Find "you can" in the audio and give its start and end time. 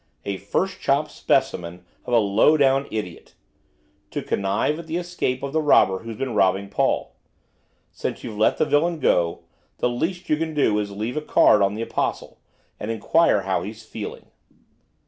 10.27-10.55